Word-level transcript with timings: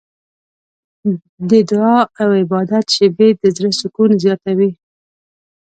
د 1.49 1.51
دعا 1.69 1.99
او 2.21 2.29
عبادت 2.41 2.85
شېبې 2.95 3.29
د 3.41 3.43
زړه 3.57 3.71
سکون 3.79 4.11
زیاتوي. 4.23 4.71